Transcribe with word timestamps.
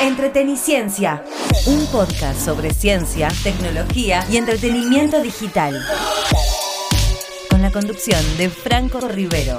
Entreteniciencia, 0.00 1.24
un 1.66 1.84
podcast 1.86 2.40
sobre 2.40 2.72
ciencia, 2.72 3.28
tecnología 3.42 4.24
y 4.30 4.36
entretenimiento 4.36 5.20
digital. 5.20 5.74
Con 7.50 7.62
la 7.62 7.72
conducción 7.72 8.20
de 8.36 8.48
Franco 8.48 9.00
Rivero. 9.00 9.58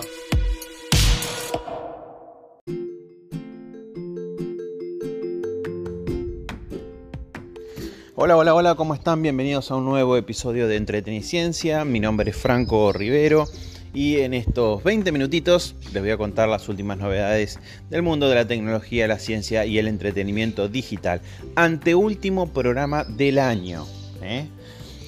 Hola, 8.15 8.37
hola, 8.37 8.56
hola, 8.56 8.76
¿cómo 8.76 8.94
están? 8.94 9.21
Bienvenidos 9.21 9.71
a 9.71 9.76
un 9.76 9.83
nuevo 9.83 10.15
episodio 10.15 10.69
de 10.69 10.78
Entreteniciencia. 10.78 11.83
Mi 11.83 11.99
nombre 11.99 12.31
es 12.31 12.37
Franco 12.37 12.94
Rivero 12.94 13.46
y 13.94 14.17
en 14.17 14.33
estos 14.33 14.83
20 14.83 15.12
minutitos 15.12 15.76
les 15.94 16.02
voy 16.02 16.12
a 16.12 16.17
contar 16.17 16.48
las 16.49 16.70
últimas 16.70 16.98
novedades 16.98 17.59
del 17.90 18.02
mundo 18.02 18.30
de 18.30 18.35
la 18.35 18.48
tecnología, 18.48 19.08
la 19.08 19.20
ciencia 19.20 19.66
y 19.66 19.77
el 19.80 19.88
entretenimiento 19.88 20.68
digital. 20.68 21.22
Anteúltimo 21.55 22.48
programa 22.50 23.04
del 23.04 23.40
año. 23.40 23.86
¿eh? 24.22 24.45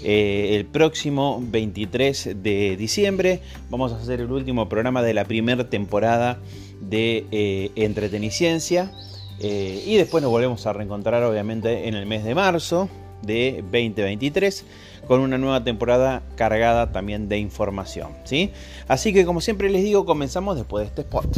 Eh, 0.04 0.56
el 0.56 0.66
próximo 0.66 1.40
23 1.42 2.32
de 2.42 2.76
diciembre 2.78 3.42
vamos 3.70 3.92
a 3.94 3.98
hacer 3.98 4.20
el 4.22 4.32
último 4.32 4.68
programa 4.68 5.04
de 5.04 5.14
la 5.14 5.26
primera 5.26 5.70
temporada 5.70 6.40
de 6.80 7.26
eh, 7.32 7.72
Entreteniciencia. 7.76 8.92
y 9.40 9.96
después 9.96 10.22
nos 10.22 10.32
volvemos 10.32 10.66
a 10.66 10.74
reencontrar 10.74 11.24
obviamente 11.24 11.88
en 11.88 11.96
el 11.96 12.06
mes 12.06 12.24
de 12.24 12.36
marzo 12.36 12.90
de 13.22 13.64
2023 13.64 14.66
con 15.08 15.20
una 15.20 15.38
nueva 15.38 15.64
temporada 15.64 16.24
cargada 16.36 16.92
también 16.92 17.30
de 17.30 17.38
información. 17.38 18.12
¿sí? 18.24 18.52
Así 18.88 19.14
que 19.14 19.26
como 19.26 19.42
siempre 19.42 19.70
les 19.70 19.84
digo, 19.84 20.06
comenzamos 20.06 20.56
después 20.56 20.84
de 20.84 20.88
este 20.88 21.02
spot. 21.02 21.38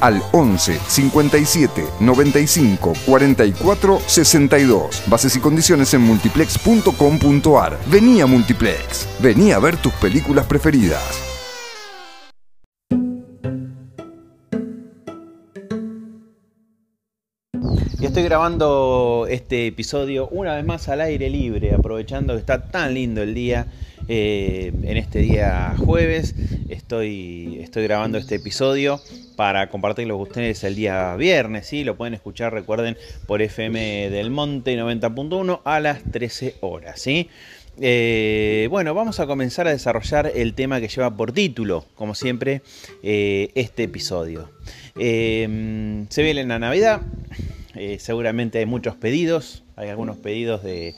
al 0.00 0.22
11 0.32 0.78
57 0.86 1.84
95 2.00 2.92
44 3.06 4.00
62. 4.06 5.02
Bases 5.06 5.36
y 5.36 5.40
condiciones 5.40 5.94
en 5.94 6.02
multiplex.com.ar. 6.02 7.78
Vení 7.86 8.20
a 8.20 8.26
Multiplex. 8.26 9.08
Vení 9.20 9.52
a 9.52 9.58
ver 9.58 9.76
tus 9.76 9.92
películas 9.94 10.46
preferidas. 10.46 11.29
Estoy 18.20 18.28
grabando 18.28 19.26
este 19.30 19.68
episodio 19.68 20.28
una 20.28 20.54
vez 20.54 20.62
más 20.62 20.90
al 20.90 21.00
aire 21.00 21.30
libre, 21.30 21.72
aprovechando 21.74 22.34
que 22.34 22.40
está 22.40 22.66
tan 22.66 22.92
lindo 22.92 23.22
el 23.22 23.32
día. 23.32 23.68
Eh, 24.08 24.72
en 24.82 24.96
este 24.98 25.20
día 25.20 25.74
jueves 25.78 26.34
estoy, 26.68 27.60
estoy 27.62 27.84
grabando 27.84 28.18
este 28.18 28.34
episodio 28.34 29.00
para 29.36 29.70
compartirlo 29.70 30.18
con 30.18 30.28
ustedes 30.28 30.62
el 30.64 30.74
día 30.74 31.16
viernes. 31.16 31.66
¿sí? 31.66 31.82
Lo 31.82 31.96
pueden 31.96 32.12
escuchar, 32.12 32.52
recuerden, 32.52 32.98
por 33.26 33.40
FM 33.40 34.10
del 34.10 34.30
Monte 34.30 34.78
90.1 34.78 35.62
a 35.64 35.80
las 35.80 36.02
13 36.02 36.56
horas. 36.60 37.00
¿sí? 37.00 37.30
Eh, 37.80 38.66
bueno, 38.68 38.92
vamos 38.92 39.18
a 39.20 39.26
comenzar 39.26 39.66
a 39.66 39.70
desarrollar 39.70 40.30
el 40.34 40.52
tema 40.52 40.78
que 40.78 40.88
lleva 40.88 41.16
por 41.16 41.32
título, 41.32 41.86
como 41.94 42.14
siempre, 42.14 42.60
eh, 43.02 43.50
este 43.54 43.84
episodio. 43.84 44.50
se 44.94 46.22
viene 46.22 46.44
la 46.44 46.58
Navidad, 46.58 47.00
seguramente 47.98 48.58
hay 48.58 48.66
muchos 48.66 48.96
pedidos, 48.96 49.62
hay 49.76 49.88
algunos 49.88 50.16
pedidos 50.16 50.62
de, 50.62 50.94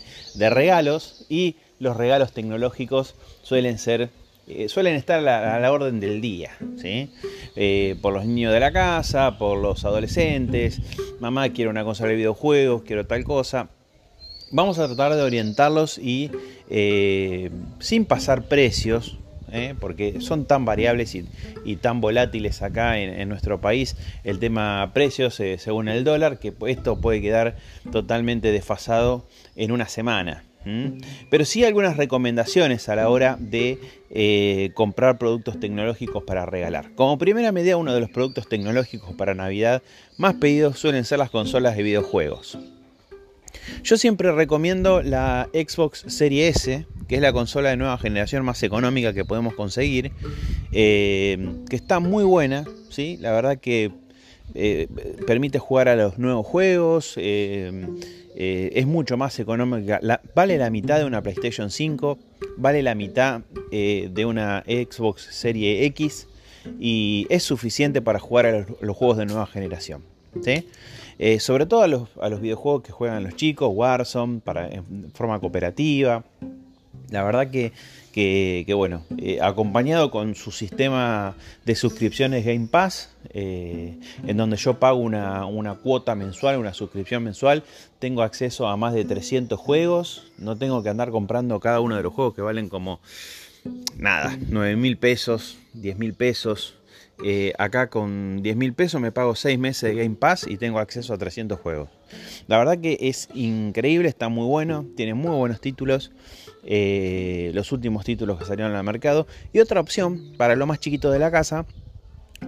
regalos 0.51 1.27
y 1.29 1.57
los 1.79 1.97
regalos 1.97 2.33
tecnológicos 2.33 3.15
suelen 3.43 3.79
ser 3.79 4.11
eh, 4.49 4.69
suelen 4.69 4.97
estar 4.97 5.27
a 5.27 5.61
la, 5.61 5.73
orden 5.73 6.01
del 6.01 6.21
día, 6.21 6.51
¿sí? 6.77 7.13
Eh, 7.55 7.97
por 8.03 8.13
los 8.13 8.27
niños 8.27 8.53
de 8.53 8.59
la 8.59 8.73
casa, 8.73 9.39
por 9.39 9.57
los 9.59 9.85
adolescentes, 9.85 10.81
mamá 11.21 11.51
quiero 11.51 11.71
una 11.71 11.85
consola 11.85 12.11
de 12.11 12.17
videojuegos, 12.17 12.83
quiero 12.83 13.07
tal 13.07 13.23
cosa. 13.23 13.69
Vamos 14.51 14.81
a 14.81 14.87
tratar 14.87 15.15
de 15.15 15.23
orientarlos 15.23 15.97
y 15.97 16.31
eh, 16.69 17.51
sin 17.79 18.05
pasar 18.05 18.49
precios, 18.49 19.17
porque 19.81 20.21
son 20.21 20.47
tan 20.47 20.65
variables 20.65 21.15
y, 21.15 21.77
tan 21.77 22.01
volátiles 22.01 22.63
acá 22.63 22.99
en, 22.99 23.29
nuestro 23.29 23.61
país 23.61 23.97
el 24.25 24.39
tema 24.39 24.91
precios 24.95 25.41
según 25.59 25.89
el 25.89 26.05
dólar, 26.05 26.39
que 26.39 26.53
esto 26.67 27.01
puede 27.01 27.21
quedar 27.21 27.57
totalmente 27.91 28.53
desfasado 28.53 29.27
en 29.57 29.73
una 29.73 29.89
semana. 29.89 30.45
Pero 31.31 31.45
sí 31.45 31.65
algunas 31.65 31.97
recomendaciones 31.97 32.89
a 32.89 32.97
la 32.97 33.09
hora 33.09 33.37
de 33.41 33.79
eh, 34.11 34.71
comprar 34.75 35.19
productos 35.19 35.59
tecnológicos 35.59 36.23
para 36.25 36.47
regalar. 36.47 36.95
Como 36.95 37.19
primera 37.19 37.53
medida, 37.53 37.77
uno 37.77 37.95
de 37.95 38.01
los 38.01 38.11
productos 38.11 38.49
tecnológicos 38.49 39.15
para 39.15 39.35
Navidad 39.35 39.83
más 40.19 40.35
pedidos 40.35 40.79
suelen 40.79 41.05
ser 41.05 41.19
las 41.19 41.31
consolas 41.31 41.77
de 41.77 41.83
videojuegos. 41.83 42.59
Yo 43.83 43.97
siempre 43.97 44.33
recomiendo 44.33 45.03
la 45.03 45.49
Xbox 45.53 46.05
Serie 46.09 46.49
S, 46.49 46.87
que 47.09 47.17
es 47.17 47.21
la 47.21 47.33
consola 47.33 47.71
de 47.71 47.77
nueva 47.77 47.99
generación 47.99 48.45
más 48.45 48.63
económica 48.63 49.13
que 49.13 49.25
podemos 49.25 49.55
conseguir, 49.55 50.13
eh, 50.73 51.55
que 51.69 51.77
está 51.77 52.01
muy 52.01 52.25
buena, 52.25 52.65
¿sí? 52.89 53.19
la 53.21 53.33
verdad 53.33 53.59
que 53.59 53.93
eh, 54.55 54.89
permite 55.27 55.59
jugar 55.59 55.89
a 55.89 55.97
los 55.97 56.19
nuevos 56.19 56.47
juegos, 56.47 57.15
eh, 57.17 57.71
es 58.35 58.87
mucho 58.87 59.17
más 59.17 59.39
económica, 59.39 60.01
vale 60.35 60.59
la 60.59 60.71
mitad 60.71 60.99
de 60.99 61.05
una 61.05 61.23
PlayStation 61.23 61.71
5, 61.71 62.19
vale 62.57 62.83
la 62.83 62.95
mitad 62.95 63.43
de 63.71 64.25
una 64.27 64.65
Xbox 64.67 65.29
Serie 65.31 65.85
X 65.85 66.27
y 66.81 67.27
es 67.31 67.43
suficiente 67.43 68.01
para 68.01 68.19
jugar 68.19 68.47
a 68.47 68.67
los, 68.81 68.97
juegos 68.97 69.19
de 69.19 69.27
nueva 69.27 69.47
generación. 69.47 70.03
Eh, 71.25 71.39
sobre 71.39 71.67
todo 71.67 71.83
a 71.83 71.87
los, 71.87 72.09
a 72.21 72.29
los, 72.29 72.41
videojuegos 72.41 72.83
que 72.83 72.91
juegan 72.91 73.23
los 73.23 73.37
chicos, 73.37 73.71
Warzone, 73.73 74.41
para, 74.41 74.67
en 74.69 75.13
forma 75.13 75.39
cooperativa. 75.39 76.25
La 77.11 77.23
verdad 77.23 77.49
que 77.49 77.73
que, 78.13 78.73
bueno, 78.75 79.05
eh, 79.17 79.39
acompañado 79.41 80.11
con 80.11 80.35
su 80.35 80.51
sistema 80.51 81.35
de 81.65 81.75
suscripciones 81.75 82.45
Game 82.45 82.69
Pass, 82.71 83.11
eh, 83.31 83.99
en 84.27 84.37
donde 84.37 84.57
yo 84.57 84.79
pago 84.79 84.99
una, 84.99 85.75
cuota 85.83 86.15
mensual, 86.15 86.59
una 86.59 86.75
suscripción 86.75 87.25
mensual, 87.25 87.65
tengo 87.99 88.23
acceso 88.23 88.69
a 88.69 88.77
más 88.77 88.93
de 88.93 89.05
300 89.05 89.59
juegos, 89.59 90.31
no 90.39 90.57
tengo 90.57 90.83
que 90.83 90.91
andar 90.91 91.11
comprando 91.11 91.59
cada 91.59 91.81
uno 91.81 91.97
de 91.97 92.03
los 92.03 92.13
juegos 92.13 92.35
que 92.35 92.43
valen 92.43 92.69
como, 92.69 93.01
nada, 93.97 94.37
9 94.49 94.77
mil 94.77 94.99
pesos, 94.99 95.57
10 95.73 95.99
mil 95.99 96.15
pesos. 96.15 96.75
Eh, 97.25 97.53
acá 97.59 97.89
con 97.89 98.43
10 98.43 98.57
mil 98.57 98.75
pesos 98.75 99.01
me 99.01 99.13
pago 99.13 99.37
6 99.37 99.59
meses 99.59 99.95
de 99.95 100.03
Game 100.03 100.17
Pass 100.17 100.45
y 100.49 100.57
tengo 100.57 100.79
acceso 100.81 101.15
a 101.15 101.19
300 101.19 101.59
juegos. 101.61 101.89
La 102.49 102.59
verdad 102.59 102.79
que 102.79 102.99
es 103.01 103.29
increíble, 103.35 104.09
está 104.09 104.29
muy 104.29 104.47
bueno, 104.47 104.87
tiene 104.97 105.15
muy 105.15 105.37
buenos 105.37 105.61
títulos. 105.61 106.11
Eh, 106.65 107.51
los 107.55 107.73
últimos 107.73 108.05
títulos 108.05 108.39
que 108.39 108.45
salieron 108.45 108.75
al 108.75 108.85
mercado. 108.85 109.27
Y 109.53 109.61
otra 109.61 109.81
opción, 109.81 110.33
para 110.37 110.57
lo 110.57 110.67
más 110.67 110.81
chiquito 110.81 111.11
de 111.11 111.19
la 111.19 111.31
casa, 111.31 111.65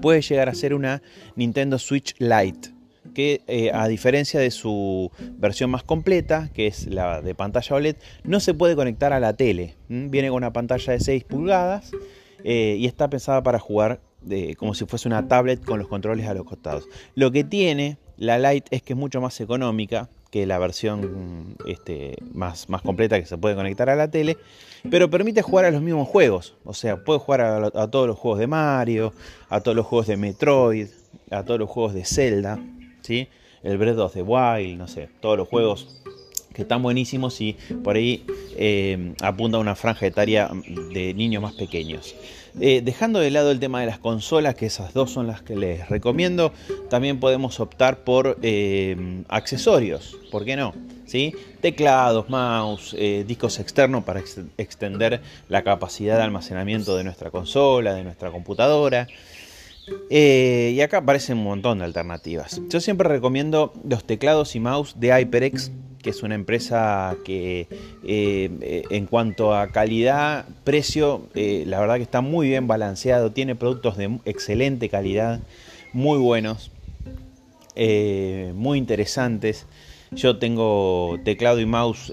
puede 0.03 0.23
llegar 0.23 0.49
a 0.49 0.55
ser 0.55 0.75
una 0.75 1.03
Nintendo 1.37 1.79
Switch 1.79 2.15
Lite. 2.19 2.71
Que 3.15 3.43
eh, 3.47 3.71
a 3.73 3.87
diferencia 3.87 4.41
de 4.41 4.51
su 4.51 5.13
versión 5.39 5.71
más 5.71 5.85
completa, 5.85 6.51
que 6.53 6.67
es 6.67 6.87
la 6.87 7.23
de 7.23 7.35
pantalla 7.35 7.77
OLED, 7.77 7.97
no 8.25 8.41
se 8.41 8.55
puede 8.55 8.75
conectar 8.75 9.13
a 9.13 9.21
la 9.21 9.35
tele. 9.35 9.77
Viene 9.89 10.29
con 10.29 10.39
una 10.39 10.53
pantalla 10.53 10.95
de 10.95 11.01
6 11.01 11.25
pulgadas 11.25 11.93
y 12.43 12.85
está 12.87 13.09
pensada 13.09 13.43
para 13.43 13.59
jugar 13.59 14.01
como 14.57 14.75
si 14.75 14.87
fuese 14.87 15.09
una 15.09 15.29
tablet 15.29 15.65
con 15.65 15.79
los 15.79 15.89
controles 15.89 16.27
a 16.27 16.35
los 16.35 16.45
costados. 16.45 16.85
Lo 17.15 17.31
que 17.31 17.45
tiene 17.45 17.99
la 18.17 18.39
Lite 18.39 18.75
es 18.75 18.83
que 18.83 18.93
es 18.93 18.99
mucho 18.99 19.21
más 19.21 19.41
económica, 19.41 20.09
que 20.31 20.47
la 20.47 20.59
versión 20.59 21.57
este, 21.67 22.17
más, 22.33 22.69
más 22.69 22.83
completa 22.83 23.21
que 23.21 23.27
se 23.27 23.39
puede 23.39 23.55
conectar 23.55 23.89
a 23.89 23.95
la 23.95 24.11
tele, 24.11 24.37
pero 24.91 25.09
permite 25.09 25.43
jugar 25.43 25.65
a 25.65 25.71
los 25.71 25.81
mismos 25.81 26.09
juegos. 26.09 26.57
O 26.65 26.75
sea, 26.75 27.05
puede 27.05 27.21
jugar 27.21 27.41
a, 27.43 27.91
todos 27.91 28.09
los 28.09 28.19
juegos 28.19 28.41
de 28.41 28.49
Mario, 28.49 29.13
a 29.49 29.61
todos 29.61 29.77
los 29.77 29.87
juegos 29.87 30.09
de 30.09 30.17
Metroid, 30.17 30.89
a 31.31 31.45
todos 31.45 31.61
los 31.61 31.71
juegos 31.71 31.95
de 31.95 32.05
Zelda, 32.05 32.59
¿sí? 33.03 33.29
el 33.63 33.79
Breath 33.79 33.99
of 33.99 34.13
the 34.13 34.23
Wild, 34.23 34.77
no 34.77 34.89
sé, 34.89 35.09
todos 35.21 35.39
los 35.39 35.47
juegos 35.49 36.03
que 36.53 36.63
están 36.63 36.83
buenísimos 36.83 37.41
y 37.41 37.57
por 37.83 37.97
ahí 37.97 38.25
eh, 38.57 39.15
apunta 39.21 39.57
a 39.57 39.61
una 39.61 39.75
franja 39.75 40.07
etaria 40.07 40.51
de 40.93 41.15
niños 41.15 41.43
más 41.43 41.55
pequeños. 41.55 42.15
Eh, 42.61 42.83
dejando 42.85 43.19
de 43.19 43.31
lado 43.31 43.51
el 43.51 43.59
tema 43.59 43.81
de 43.81 43.87
las 43.87 43.99
consolas, 43.99 44.55
que 44.55 44.67
esas 44.67 44.95
dos 44.95 45.11
son 45.11 45.27
las 45.27 45.43
que 45.43 45.57
les 45.57 45.89
recomiendo, 45.89 46.53
también 46.89 47.19
podemos 47.19 47.59
optar 47.59 48.05
por 48.05 48.39
eh, 48.43 49.25
accesorios, 49.29 50.17
¿por 50.31 50.45
qué 50.45 50.57
no? 50.57 50.73
¿Sí? 51.07 51.35
Teclados, 51.61 52.31
mouse, 52.31 52.97
discos 53.27 53.59
externos 53.59 54.05
para 54.05 54.21
extender 54.57 55.21
la 55.49 55.63
capacidad 55.63 56.17
de 56.17 56.23
almacenamiento 56.23 56.97
de 56.97 57.05
nuestra 57.05 57.31
consola, 57.31 57.93
de 57.95 58.05
nuestra 58.05 58.31
computadora. 58.31 59.07
y 60.11 60.81
acá 60.81 60.99
aparecen 60.99 61.39
un 61.39 61.45
montón 61.45 61.79
de 61.79 61.85
alternativas. 61.85 62.61
Yo 62.69 62.81
siempre 62.81 63.09
recomiendo 63.09 63.73
los 63.89 64.05
teclados 64.05 64.57
y 64.57 64.61
mouse 64.61 64.95
de 64.99 65.09
HyperX 65.09 65.71
que 66.05 66.11
es 66.11 66.23
una 66.23 66.35
empresa 66.35 67.17
que 67.25 67.67
eh, 68.07 68.83
en 68.91 69.07
cuanto 69.07 69.55
a 69.55 69.69
calidad, 69.69 70.45
precio, 70.63 71.23
eh, 71.35 71.65
la 71.67 71.81
verdad 71.81 71.97
que 71.97 72.03
está 72.03 72.21
muy 72.21 72.49
bien 72.49 72.67
balanceado, 72.69 73.33
tiene 73.33 73.57
productos 73.57 73.97
de 73.97 74.19
excelente 74.27 74.91
calidad, 74.91 75.41
muy 75.95 76.19
buenos, 76.19 76.71
eh, 77.75 78.53
muy 78.55 78.79
interesantes. 78.79 79.67
Yo 80.13 80.37
tengo 80.37 81.19
teclado 81.25 81.59
y 81.59 81.67
mouse, 81.67 82.13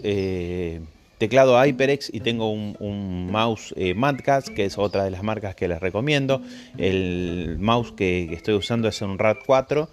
teclado 1.18 1.62
HyperX 1.64 2.10
y 2.12 2.22
tengo 2.22 2.50
un, 2.50 3.30
mouse 3.30 3.76
Madcast, 3.96 4.48
que 4.48 4.66
es 4.66 4.78
otra 4.78 5.04
de 5.04 5.12
las 5.12 5.22
marcas 5.22 5.54
que 5.54 5.68
les 5.68 5.82
recomiendo. 5.82 6.42
El 6.78 7.58
mouse 7.60 7.92
que, 7.92 8.34
estoy 8.34 8.56
usando 8.56 8.88
es 8.88 9.02
un 9.02 9.20
RAD 9.20 9.38
4 9.46 9.90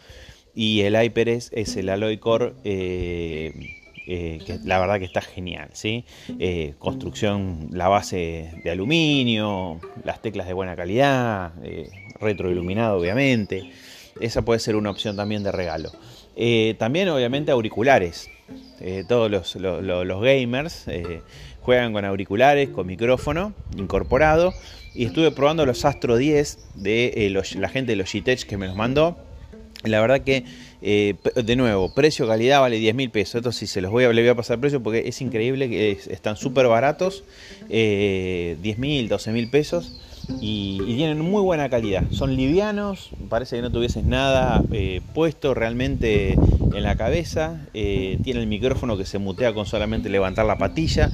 y 0.55 0.81
el 0.81 0.95
HyperX 0.95 1.51
es 1.53 1.77
el 1.77 1.89
Alloy 1.89 2.19
Core 2.19 2.53
eh, 2.65 3.53
que 4.09 4.59
la 4.65 4.79
verdad 4.79 4.99
que 4.99 5.05
está 5.05 5.21
genial, 5.21 5.69
¿sí? 5.75 6.05
Eh, 6.39 6.75
construcción, 6.79 7.69
la 7.73 7.89
base 7.89 8.53
de 8.65 8.71
aluminio, 8.71 9.81
las 10.03 10.23
teclas 10.23 10.47
de 10.47 10.55
buena 10.55 10.75
calidad, 10.77 11.53
eh, 11.63 11.91
retroiluminado 12.19 12.99
obviamente, 12.99 13.71
esa 14.21 14.43
puede 14.43 14.61
ser 14.61 14.77
una 14.77 14.91
opción 14.91 15.17
también 15.17 15.43
de 15.43 15.53
regalo. 15.53 15.93
también 16.79 17.09
obviamente 17.09 17.53
auriculares, 17.53 18.31
todos 19.09 19.31
los, 19.31 20.21
gamers 20.23 20.87
juegan 21.61 21.93
con 21.93 22.05
auriculares, 22.05 22.71
con 22.71 22.87
micrófono 22.87 23.53
incorporado 23.77 24.55
y 24.95 25.05
estuve 25.05 25.31
probando 25.33 25.67
los 25.67 25.85
Astro 25.85 26.17
10 26.17 26.59
de 26.77 27.43
la 27.57 27.69
gente 27.69 27.93
de 27.93 27.97
los 27.97 28.09
Gitech 28.09 28.47
que 28.47 28.57
me 28.57 28.67
los 28.69 28.77
mandó. 28.77 29.19
La 29.85 30.01
verdad 30.01 30.23
que 30.23 30.45
eh, 30.81 31.17
de 31.35 31.57
nuevo, 31.57 31.93
precio, 31.93 32.27
calidad 32.27 32.61
vale 32.61 32.79
10 32.79 32.95
mil 32.95 33.11
pesos. 33.11 33.37
Esto 33.37 33.53
sí 33.53 33.67
se 33.67 33.81
los 33.81 33.91
voy 33.91 34.05
a, 34.05 34.13
le 34.13 34.23
voy 34.23 34.31
a 34.31 34.35
pasar 34.35 34.61
precio 34.61 34.83
porque 34.83 35.09
es 35.09 35.21
increíble 35.21 35.69
que 35.69 35.91
están 36.11 36.37
súper 36.37 36.67
baratos. 36.67 37.25
10 37.69 37.71
eh, 37.71 38.75
mil, 38.79 39.09
12 39.09 39.33
mil 39.33 39.51
pesos. 39.51 40.01
Y, 40.41 40.79
tienen 40.97 41.21
muy 41.21 41.43
buena 41.43 41.71
calidad. 41.71 42.05
Son 42.11 42.37
livianos, 42.37 43.11
parece 43.31 43.57
que 43.57 43.63
no 43.63 43.73
tuvieses 43.73 44.05
nada 44.05 44.63
eh, 44.73 45.01
puesto 45.15 45.55
realmente 45.55 46.33
en 46.33 46.83
la 46.83 46.97
cabeza. 46.97 47.61
tiene 47.73 48.41
el 48.41 48.47
micrófono 48.47 48.97
que 48.99 49.07
se 49.07 49.19
mutea 49.19 49.55
con 49.55 49.65
solamente 49.65 50.09
levantar 50.11 50.45
la 50.47 50.59
patilla. 50.59 51.11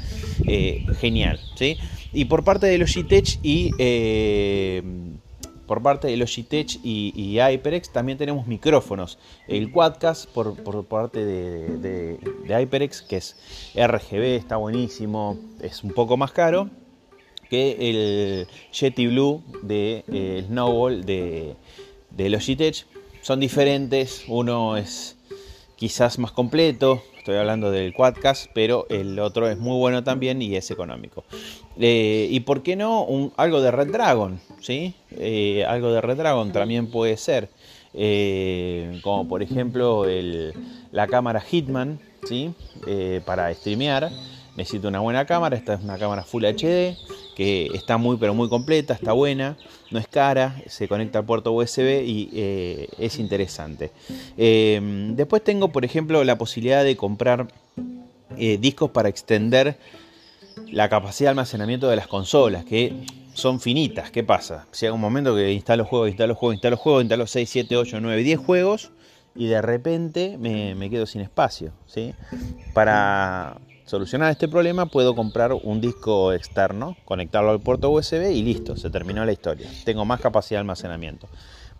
genial, 1.00 1.38
¿sí? 1.54 1.78
Y 2.12 2.26
por 2.26 2.44
parte 2.44 2.66
de 2.66 2.78
Logitech 2.78 3.38
y 3.42 3.70
por 5.66 5.82
parte 5.82 6.08
de 6.08 6.16
Logitech 6.16 6.78
y, 6.82 7.38
HyperX 7.38 7.90
también 7.90 8.18
tenemos 8.18 8.46
micrófonos. 8.46 9.18
El 9.48 9.70
Quadcast 9.70 10.28
por, 10.30 10.84
parte 10.86 11.24
de, 11.24 12.18
HyperX, 12.46 13.02
que 13.02 13.16
es 13.16 13.36
RGB, 13.74 14.36
está 14.36 14.56
buenísimo, 14.56 15.38
es 15.60 15.82
un 15.82 15.90
poco 15.90 16.16
más 16.16 16.32
caro 16.32 16.70
que 17.48 17.76
el 17.90 18.46
Yeti 18.72 19.06
Blue 19.06 19.42
de 19.62 20.04
eh, 20.08 20.44
Snowball 20.46 21.04
de, 21.04 21.56
de 22.10 22.28
Logitech. 22.28 22.86
Son 23.22 23.40
diferentes, 23.40 24.24
uno 24.28 24.76
es 24.76 25.16
quizás 25.76 26.18
más 26.18 26.32
completo, 26.32 27.02
estoy 27.24 27.38
hablando 27.38 27.70
del 27.70 27.94
Quadcast, 27.94 28.50
pero 28.52 28.86
el 28.90 29.18
otro 29.18 29.48
es 29.48 29.56
muy 29.56 29.78
bueno 29.78 30.04
también 30.04 30.42
y 30.42 30.56
es 30.56 30.70
económico. 30.70 31.24
Eh, 31.78 32.28
y 32.30 32.40
por 32.40 32.62
qué 32.62 32.76
no 32.76 33.02
un, 33.02 33.32
algo 33.38 33.62
de 33.62 33.70
Red 33.70 33.92
Dragon, 33.92 34.38
¿sí? 34.60 34.92
Eh, 35.12 35.64
algo 35.66 35.90
de 35.90 36.02
Red 36.02 36.18
Dragon 36.18 36.52
también 36.52 36.90
puede 36.90 37.16
ser. 37.16 37.48
Eh, 37.94 39.00
como 39.02 39.26
por 39.26 39.42
ejemplo 39.42 40.04
la 40.92 41.06
cámara 41.06 41.40
Hitman, 41.40 41.98
¿sí? 42.24 42.52
para 43.24 43.54
streamear. 43.54 44.10
Necesito 44.58 44.88
una 44.88 45.00
buena 45.00 45.24
cámara, 45.24 45.56
esta 45.56 45.74
es 45.74 45.82
una 45.82 45.96
cámara 45.96 46.24
Full 46.24 46.44
HD, 46.44 46.94
que 47.34 47.66
está 47.74 47.96
muy 47.96 48.16
pero 48.16 48.34
muy 48.34 48.48
completa, 48.48 48.94
está 48.94 49.12
buena, 49.12 49.56
no 49.90 49.98
es 49.98 50.08
cara, 50.08 50.62
se 50.66 50.88
conecta 50.88 51.20
al 51.20 51.24
puerto 51.24 51.52
USB 51.52 52.02
y 52.04 52.30
es 52.98 53.18
interesante. 53.18 53.90
después 54.36 55.42
tengo 55.42 55.68
por 55.68 55.84
ejemplo 55.84 56.22
la 56.24 56.38
posibilidad 56.38 56.84
de 56.84 56.96
comprar 56.96 57.48
discos 58.36 58.90
para 58.90 59.08
extender 59.08 59.78
la 60.70 60.88
capacidad 60.88 61.28
de 61.28 61.30
almacenamiento 61.30 61.88
de 61.88 61.96
las 61.96 62.06
consolas, 62.06 62.64
que 62.64 63.04
son 63.34 63.60
finitas. 63.60 64.10
¿Qué 64.10 64.24
pasa? 64.24 64.66
Si 64.70 64.86
hay 64.86 64.92
un 64.92 65.00
momento 65.00 65.34
que 65.34 65.52
instalo 65.52 65.84
juegos, 65.84 66.08
instalo 66.08 66.34
juegos, 66.34 66.54
instalo 66.54 66.76
juegos, 66.76 67.02
instalo 67.02 67.26
6, 67.26 67.50
7, 67.50 67.76
8, 67.76 68.00
9, 68.00 68.22
10 68.22 68.38
juegos 68.38 68.90
y 69.34 69.46
de 69.46 69.60
repente 69.60 70.36
me, 70.38 70.88
quedo 70.90 71.06
sin 71.06 71.20
espacio. 71.20 71.72
¿sí? 71.86 72.14
Para 72.72 73.58
solucionar 73.84 74.30
este 74.30 74.48
problema 74.48 74.86
puedo 74.86 75.14
comprar 75.14 75.52
un 75.52 75.80
disco 75.80 76.32
externo, 76.32 76.96
conectarlo 77.04 77.50
al 77.50 77.60
puerto 77.60 77.90
USB 77.90 78.30
y 78.32 78.42
listo, 78.42 78.76
se 78.76 78.90
terminó 78.90 79.24
la 79.24 79.32
historia. 79.32 79.68
Tengo 79.84 80.04
más 80.04 80.20
capacidad 80.20 80.58
de 80.58 80.60
almacenamiento. 80.60 81.28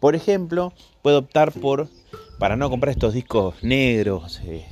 Por 0.01 0.15
ejemplo, 0.15 0.73
puedo 1.03 1.19
optar 1.19 1.53
por, 1.53 1.89
para 2.39 2.57
no 2.57 2.69
comprar 2.69 2.91
estos 2.91 3.15
discos 3.15 3.55
negros, 3.63 4.41
eh, 4.45 4.67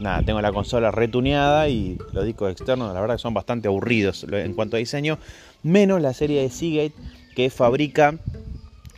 nada, 0.00 0.22
tengo 0.22 0.40
la 0.40 0.52
consola 0.52 0.90
retuneada 0.90 1.68
y 1.68 1.98
los 2.12 2.24
discos 2.24 2.50
externos 2.50 2.92
la 2.92 3.00
verdad 3.00 3.16
que 3.16 3.22
son 3.22 3.34
bastante 3.34 3.68
aburridos 3.68 4.26
en 4.30 4.54
cuanto 4.54 4.76
a 4.76 4.78
diseño, 4.78 5.18
menos 5.62 6.00
la 6.00 6.12
serie 6.14 6.42
de 6.42 6.50
Seagate 6.50 6.94
que 7.36 7.48
fabrica 7.48 8.18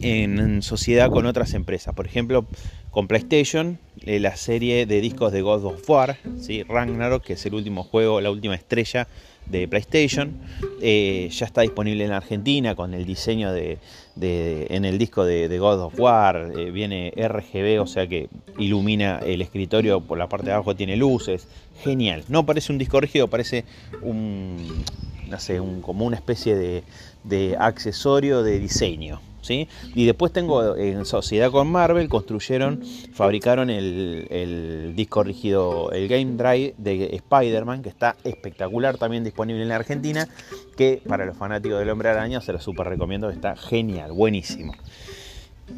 en 0.01 0.63
sociedad 0.63 1.11
con 1.11 1.27
otras 1.27 1.55
empresas. 1.55 1.95
Por 1.95 2.07
ejemplo, 2.07 2.47
con 2.91 3.09
PlayStation, 3.09 3.79
eh, 4.03 4.21
la 4.21 4.37
serie 4.37 4.87
de 4.87 5.01
discos 5.01 5.33
de 5.33 5.43
God 5.43 5.65
of 5.65 5.91
War, 5.91 6.17
¿sí? 6.41 6.63
Ragnarok, 6.63 7.25
que 7.25 7.33
es 7.33 7.45
el 7.45 7.55
último 7.55 7.83
juego, 7.83 8.21
la 8.21 8.31
última 8.31 8.55
estrella 8.55 9.09
de 9.47 9.67
PlayStation. 9.67 10.39
Eh, 10.81 11.29
ya 11.33 11.47
está 11.47 11.63
disponible 11.63 12.05
en 12.05 12.13
Argentina 12.13 12.75
con 12.75 12.95
el 12.95 13.05
diseño 13.05 13.53
de, 13.53 13.79
en 14.17 14.85
el 14.85 14.99
disco 14.99 15.25
de, 15.25 15.59
God 15.59 15.81
of 15.81 15.99
War. 15.99 16.53
Eh, 16.57 16.71
viene 16.71 17.13
RGB, 17.17 17.81
o 17.81 17.87
sea 17.87 18.07
que 18.07 18.29
ilumina 18.59 19.19
el 19.19 19.43
escritorio 19.43 20.01
por 20.01 20.17
la 20.17 20.29
parte 20.29 20.47
de 20.47 20.53
abajo, 20.53 20.77
tiene 20.77 20.97
luces. 20.97 21.49
Genial. 21.83 22.25
No 22.29 22.47
parece 22.47 22.71
un 22.71 22.79
disco 22.79 23.01
rígido, 23.01 23.29
parece 23.29 23.65
un, 24.03 24.85
no 25.29 25.41
sé, 25.41 25.61
un, 25.61 25.83
como 25.83 26.07
una 26.07 26.15
especie 26.15 26.55
de, 26.55 26.85
de 27.25 27.57
accesorio 27.59 28.45
de 28.45 28.61
diseño. 28.61 29.21
Y 29.51 30.05
después 30.07 30.33
tengo 30.33 30.77
en 30.77 31.05
sociedad 31.05 31.51
con 31.51 31.69
Marvel, 31.71 32.09
construyeron, 32.09 32.83
fabricaron 33.13 33.71
el, 33.71 34.93
disco 34.97 35.23
rígido, 35.23 35.91
el 35.93 36.09
Game 36.09 36.37
Drive 36.37 36.75
de 36.79 37.17
Spider-Man, 37.17 37.83
que 37.83 37.89
está 37.89 38.17
espectacular, 38.25 38.97
también 38.99 39.25
disponible 39.25 39.63
en 39.63 39.69
la 39.69 39.77
Argentina, 39.77 40.29
que 40.77 41.03
para 41.07 41.27
los 41.27 41.37
fanáticos 41.37 41.79
del 41.79 41.91
Hombre 41.91 42.09
Araña 42.11 42.41
se 42.41 42.53
lo 42.53 42.61
super 42.61 42.89
recomiendo, 42.89 43.31
está 43.31 43.57
genial, 43.57 44.13
buenísimo. 44.13 44.75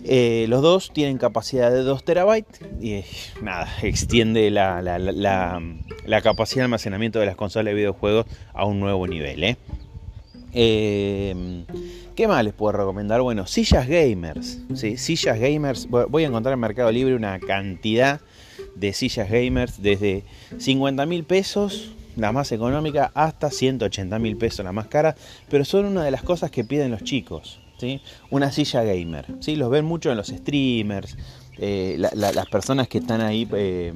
Eh, 0.04 0.46
los 0.48 0.62
dos 0.62 0.90
tienen 0.92 1.18
capacidad 1.18 1.70
de 1.70 1.82
2 1.82 2.04
terabytes 2.04 2.60
y 2.80 2.94
eh, 2.94 3.04
nada, 3.42 3.68
extiende 3.82 4.50
la, 4.50 4.80
capacidad 6.22 6.60
de 6.60 6.64
almacenamiento 6.64 7.18
de 7.18 7.26
las 7.26 7.36
consolas 7.36 7.66
de 7.66 7.74
videojuegos 7.74 8.26
a 8.52 8.64
un 8.64 8.80
nuevo 8.80 9.06
nivel. 9.06 9.44
¿eh? 9.44 9.56
Eh 10.56 11.64
¿Qué 12.16 12.26
más 12.26 12.42
les 12.42 12.54
puedo 12.54 12.72
recomendar? 12.72 13.20
Bueno, 13.20 13.46
sillas 13.46 13.86
gamers. 13.86 14.58
¿sí? 14.74 14.96
Sillas 14.96 15.38
gamers. 15.38 15.86
Voy 15.86 16.24
a 16.24 16.28
encontrar 16.28 16.54
en 16.54 16.60
Mercado 16.60 16.90
Libre 16.90 17.14
una 17.14 17.38
cantidad 17.38 18.22
de 18.74 18.94
sillas 18.94 19.28
gamers 19.28 19.82
desde 19.82 20.24
50 20.56 21.04
mil 21.04 21.24
pesos, 21.24 21.92
la 22.16 22.32
más 22.32 22.52
económica, 22.52 23.12
hasta 23.12 23.50
180 23.50 24.18
mil 24.18 24.38
pesos, 24.38 24.64
la 24.64 24.72
más 24.72 24.86
cara. 24.86 25.14
Pero 25.50 25.66
son 25.66 25.84
una 25.84 26.04
de 26.04 26.10
las 26.10 26.22
cosas 26.22 26.50
que 26.50 26.64
piden 26.64 26.90
los 26.90 27.04
chicos. 27.04 27.60
¿sí? 27.76 28.00
Una 28.30 28.50
silla 28.50 28.82
gamer. 28.82 29.26
¿sí? 29.40 29.54
Los 29.54 29.68
ven 29.68 29.84
mucho 29.84 30.10
en 30.10 30.16
los 30.16 30.28
streamers. 30.28 31.18
Eh, 31.58 31.98
las 31.98 32.46
personas 32.46 32.88
que 32.88 32.96
están 32.96 33.20
ahí 33.20 33.46
eh, 33.52 33.92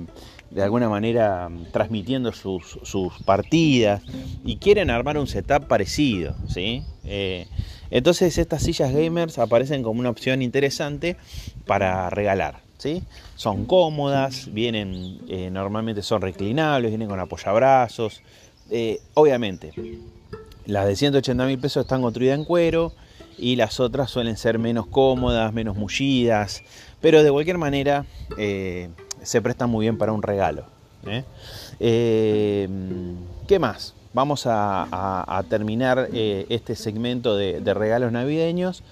de 0.50 0.62
alguna 0.62 0.88
manera 0.88 1.48
transmitiendo 1.72 2.32
sus, 2.32 2.78
partidas 3.24 4.02
y 4.44 4.56
quieren 4.56 4.90
armar 4.90 5.16
un 5.18 5.26
setup 5.26 5.66
parecido. 5.66 6.34
¿sí? 6.48 6.82
Eh, 7.04 7.46
entonces 7.90 8.36
estas 8.38 8.62
sillas 8.62 8.92
gamers 8.92 9.38
aparecen 9.38 9.82
como 9.82 10.00
una 10.00 10.10
opción 10.10 10.42
interesante 10.42 11.16
para 11.66 12.10
regalar. 12.10 12.62
¿sí? 12.78 13.02
Son 13.36 13.64
cómodas, 13.64 14.52
vienen, 14.52 15.20
normalmente 15.52 16.02
son 16.02 16.22
reclinables, 16.22 16.90
vienen 16.90 17.08
con 17.08 17.20
apoyabrazos. 17.20 18.22
obviamente, 19.14 19.72
las 20.66 20.86
de 20.86 20.96
180 20.96 21.46
mil 21.46 21.58
pesos 21.58 21.84
están 21.84 22.02
construidas 22.02 22.38
en 22.38 22.44
cuero 22.44 22.92
y 23.38 23.56
las 23.56 23.80
otras 23.80 24.10
suelen 24.10 24.36
ser 24.36 24.58
menos 24.58 24.86
cómodas, 24.86 25.52
menos 25.52 25.76
mullidas, 25.76 26.62
pero 27.00 27.22
de 27.22 27.30
cualquier 27.30 27.58
manera 27.58 28.04
se 29.22 29.42
prestan 29.42 29.70
muy 29.70 29.84
bien 29.84 29.98
para 29.98 30.12
un 30.12 30.22
regalo. 30.22 30.64
¿Qué 31.78 33.58
más? 33.58 33.94
Vamos 34.12 34.42
a, 34.46 35.44
terminar 35.48 36.08
eh, 36.12 36.46
este 36.48 36.74
segmento 36.74 37.36
de, 37.36 37.74
regalos 37.74 38.10
navideños 38.10 38.82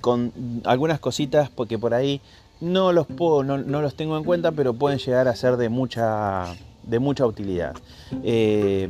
con 0.00 0.32
algunas 0.64 0.98
cositas 0.98 1.50
porque 1.50 1.78
por 1.78 1.94
ahí 1.94 2.20
no 2.60 2.92
los 2.92 3.06
puedo, 3.06 3.44
no, 3.44 3.58
los 3.58 3.94
tengo 3.94 4.16
en 4.16 4.24
cuenta, 4.24 4.52
pero 4.52 4.74
pueden 4.74 4.98
llegar 4.98 5.28
a 5.28 5.36
ser 5.36 5.56
de 5.56 5.68
mucha, 5.68 6.46
de 6.82 6.98
mucha 6.98 7.26
utilidad. 7.26 7.76
Eh, 8.24 8.88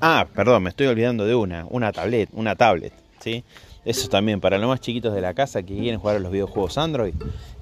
ah, 0.00 0.26
perdón, 0.34 0.64
me 0.64 0.70
estoy 0.70 0.88
olvidando 0.88 1.26
de 1.26 1.34
una, 1.34 1.66
una 1.70 1.92
tablet, 1.92 2.28
una 2.32 2.56
tablet, 2.56 2.92
¿sí? 3.20 3.44
Eso 3.86 4.08
también, 4.08 4.40
para 4.40 4.58
los 4.58 4.68
más 4.68 4.80
chiquitos 4.80 5.14
de 5.14 5.20
la 5.20 5.32
casa 5.32 5.62
que 5.62 5.76
quieren 5.76 6.00
jugar 6.00 6.16
a 6.16 6.18
los 6.18 6.32
videojuegos 6.32 6.76
Android, 6.76 7.14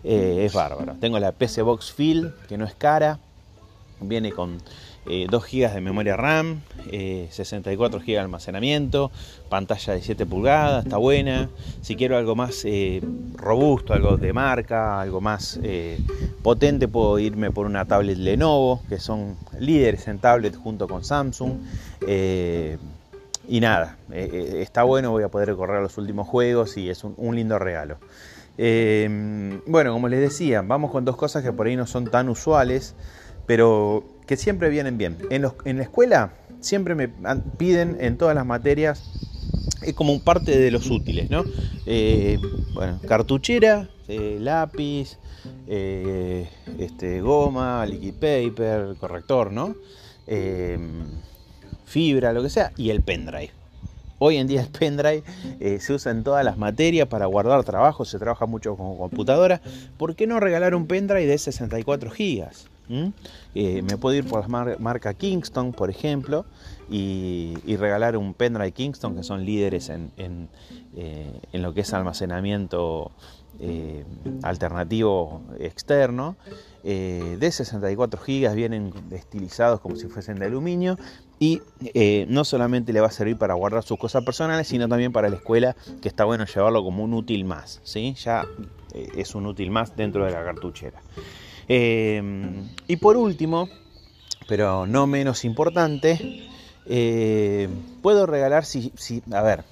eh, 0.03 0.43
es 0.47 0.55
bárbaro. 0.55 0.97
Tengo 0.99 1.21
la 1.21 1.33
PC 1.33 1.63
Box 1.63 1.93
Field, 1.93 2.33
que 2.49 2.57
no 2.57 2.65
es 2.65 2.75
cara, 2.75 3.21
viene 4.01 4.33
con 4.33 4.59
2 4.59 4.65
eh, 5.07 5.27
GB 5.29 5.75
de 5.75 5.81
memoria 5.83 6.17
RAM, 6.17 6.63
64 7.31 8.01
GB 8.01 8.07
de 8.07 8.19
almacenamiento, 8.19 9.11
pantalla 9.51 9.93
de 9.93 10.01
7 10.01 10.25
pulgadas, 10.25 10.85
está 10.85 10.97
buena. 10.97 11.51
Si 11.83 11.95
quiero 11.95 12.17
algo 12.17 12.35
más 12.35 12.65
eh, 12.65 13.03
robusto, 13.37 13.93
algo 13.93 14.17
de 14.17 14.33
marca, 14.33 15.01
algo 15.01 15.21
más 15.21 15.61
eh, 15.63 15.99
potente, 16.43 16.89
puedo 16.89 17.19
irme 17.19 17.51
por 17.51 17.67
una 17.67 17.85
tablet 17.85 18.17
Lenovo, 18.17 18.81
que 18.89 18.99
son 18.99 19.37
líderes 19.59 20.09
en 20.09 20.19
tablet 20.19 20.57
junto 20.57 20.89
con 20.89 21.05
Samsung. 21.05 21.59
Y 23.49 23.61
nada, 23.61 23.99
está 24.11 24.83
bueno, 24.83 25.11
voy 25.11 25.25
a 25.25 25.29
poder 25.29 25.55
correr 25.55 25.83
los 25.83 25.99
últimos 25.99 26.27
juegos 26.29 26.77
y 26.77 26.91
es 26.91 27.05
un 27.05 27.37
lindo 27.37 27.59
regalo. 27.59 27.99
bueno, 28.57 29.93
como 29.93 30.09
les 30.09 30.21
decía, 30.21 30.63
vamos 30.63 30.91
con 30.91 31.05
dos 31.05 31.17
cosas 31.17 31.43
que 31.43 31.53
por 31.53 31.67
ahí 31.67 31.77
no 31.77 31.87
son 31.87 32.07
tan 32.07 32.29
usuales 32.29 32.95
pero 33.47 34.05
que 34.27 34.37
siempre 34.37 34.69
vienen 34.69 34.99
bien. 34.99 35.19
En, 35.31 35.43
la 35.43 35.83
escuela 35.83 36.33
siempre 36.61 36.95
me 36.95 37.09
piden 37.59 37.99
en 38.01 38.17
todas 38.17 38.35
las 38.35 38.47
materias, 38.47 39.03
es 39.83 39.95
como 39.95 40.13
un 40.13 40.21
parte 40.21 40.59
de 40.59 40.71
los 40.71 40.91
útiles, 40.91 41.29
¿no? 41.31 41.45
Eh, 41.87 42.39
bueno, 42.75 42.99
cartuchera, 43.07 43.89
eh, 44.09 44.39
lápiz, 44.41 45.19
eh, 45.67 46.49
este, 46.79 47.21
goma, 47.21 47.85
liquid 47.85 48.15
paper, 48.15 48.97
corrector, 48.99 49.53
¿no? 49.53 49.75
Fibra, 51.95 52.33
lo 52.33 52.43
que 52.43 52.51
sea, 52.51 52.73
y 52.77 52.91
el 52.91 53.03
pendrive. 53.03 53.53
Hoy 54.19 54.39
en 54.39 54.49
día 54.49 54.63
el 54.63 54.69
pendrive 54.69 55.23
se 55.79 55.93
usa 55.93 56.11
en 56.11 56.25
todas 56.25 56.45
las 56.45 56.59
materias 56.59 57.07
para 57.07 57.27
guardar 57.27 57.63
trabajo, 57.63 58.05
se 58.05 58.19
trabaja 58.19 58.47
mucho 58.47 58.77
con 58.77 58.99
computadora. 58.99 59.61
¿Por 59.97 60.17
qué 60.17 60.27
no 60.27 60.41
regalar 60.41 60.75
un 60.75 60.89
pendrive 60.89 61.27
de 61.27 61.39
64 61.39 62.11
gigas? 62.11 62.69
Eh, 63.55 63.83
me 63.83 63.97
puedo 63.97 64.17
ir 64.17 64.27
por 64.27 64.49
la 64.49 64.77
marca 64.79 65.15
Kingston, 65.15 65.73
por 65.73 65.89
ejemplo, 65.89 66.45
y, 66.91 67.55
regalar 67.77 68.17
un 68.17 68.35
pendrive 68.35 68.73
Kingston, 68.73 69.15
que 69.17 69.23
son 69.23 69.45
líderes 69.45 69.89
en, 69.89 70.49
eh, 70.97 71.41
lo 71.53 71.73
que 71.73 71.83
es 71.83 71.95
almacenamiento 71.95 73.13
eh, 73.61 74.05
alternativo 74.43 75.43
externo. 75.61 76.37
de 76.83 77.51
64 77.51 78.21
GB 78.21 78.55
vienen 78.55 78.93
estilizados 79.11 79.81
como 79.81 79.97
si 79.97 80.09
fuesen 80.09 80.39
de 80.39 80.47
aluminio 80.47 80.99
y 81.39 81.61
no 82.29 82.45
solamente 82.45 82.93
le 82.93 83.01
va 83.01 83.09
a 83.09 83.11
servir 83.11 83.37
para 83.37 83.55
guardar 83.55 83.83
sus 83.83 83.99
cosas 83.99 84.25
personales, 84.25 84.69
sino 84.69 84.89
también 84.89 85.13
para 85.13 85.29
la 85.29 85.37
escuela, 85.37 85.77
que 86.01 86.09
está 86.09 86.25
bueno 86.25 86.47
llevarlo 86.47 86.83
como 86.83 87.05
un 87.05 87.13
útil 87.15 87.45
más. 87.45 87.81
¿sí? 87.85 88.15
Ya 88.15 88.47
es 88.95 89.35
un 89.35 89.47
útil 89.47 89.71
más 89.71 89.97
dentro 89.97 90.25
de 90.25 90.31
la 90.31 90.45
cartuchera. 90.45 91.03
Em, 91.69 92.69
y 92.87 92.97
por 92.97 93.17
último, 93.17 93.69
pero 94.47 94.87
no 94.87 95.07
menos 95.07 95.45
importante, 95.45 96.49
eh, 96.87 97.69
puedo 98.03 98.27
regalar 98.27 98.65
si, 98.65 98.93
si, 98.97 99.23
a 99.33 99.43
ver, 99.43 99.65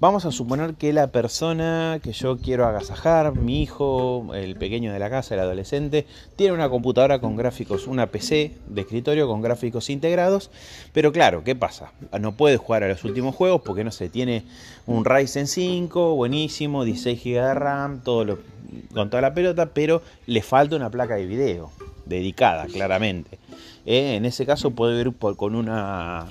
vamos 0.00 0.24
a 0.24 0.32
suponer 0.32 0.74
que 0.74 0.94
la 0.94 1.08
persona 1.08 2.00
que 2.02 2.12
yo 2.12 2.38
quiero 2.38 2.66
agasajar, 2.66 3.36
mi 3.36 3.62
hijo, 3.62 4.34
el 4.34 4.56
pequeño 4.56 4.92
de 4.92 4.98
la 4.98 5.10
casa, 5.10 5.34
el 5.34 5.40
adolescente, 5.40 6.06
tiene 6.36 6.54
una 6.54 6.70
computadora 6.70 7.20
con 7.20 7.36
gráficos, 7.36 7.86
una 7.86 8.06
PC 8.06 8.56
de 8.66 8.80
escritorio 8.80 9.28
con 9.28 9.42
gráficos 9.42 9.90
integrados, 9.90 10.50
pero 10.94 11.12
claro, 11.12 11.44
¿qué 11.44 11.54
pasa? 11.54 11.92
No 12.18 12.32
puede 12.32 12.56
jugar 12.56 12.82
a 12.82 12.88
los 12.88 13.04
últimos 13.04 13.34
juegos 13.34 13.60
porque 13.62 13.84
no 13.84 13.90
sé, 13.90 14.08
tiene 14.08 14.44
un 14.86 15.04
Ryzen 15.04 15.46
5, 15.46 16.14
buenísimo, 16.14 16.84
16 16.84 17.22
GB 17.22 17.44
de 17.44 17.54
RAM, 17.54 18.00
con 18.00 19.10
toda 19.10 19.20
la 19.20 19.34
pelota, 19.34 19.66
pero 19.74 20.02
le 20.26 20.42
falta 20.42 20.76
una 20.76 20.90
placa 20.90 21.16
de 21.16 21.26
video 21.26 21.70
dedicada, 22.06 22.66
claramente. 22.66 23.38
Eh, 23.86 24.16
en 24.16 24.26
ese 24.26 24.44
caso 24.44 24.72
puedo 24.72 25.00
ir 25.00 25.12
con 25.16 25.54
una, 25.54 26.26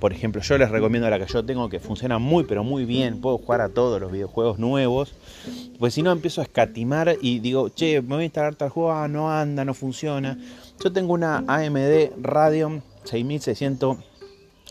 por 0.00 0.12
ejemplo, 0.12 0.42
yo 0.42 0.58
les 0.58 0.70
recomiendo 0.70 1.08
la 1.08 1.18
que 1.18 1.32
yo 1.32 1.44
tengo 1.44 1.68
que 1.68 1.78
funciona 1.78 2.18
muy 2.18 2.44
pero 2.44 2.64
muy 2.64 2.84
bien, 2.84 3.20
puedo 3.20 3.38
jugar 3.38 3.60
a 3.60 3.68
todos 3.68 4.00
los 4.00 4.10
videojuegos 4.10 4.58
nuevos, 4.58 5.14
pues 5.78 5.94
si 5.94 6.02
no 6.02 6.10
empiezo 6.10 6.40
a 6.40 6.44
escatimar 6.44 7.16
y 7.20 7.38
digo, 7.38 7.68
che, 7.68 8.02
me 8.02 8.16
voy 8.16 8.22
a 8.22 8.24
instalar 8.24 8.56
tal 8.56 8.70
juego, 8.70 8.92
ah, 8.92 9.06
no 9.06 9.30
anda, 9.30 9.64
no 9.64 9.74
funciona. 9.74 10.38
Yo 10.82 10.92
tengo 10.92 11.12
una 11.12 11.44
AMD 11.46 12.20
Radeon 12.20 12.82
6600 13.04 13.96